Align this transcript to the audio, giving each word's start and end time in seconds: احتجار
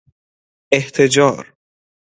احتجار 0.73 1.53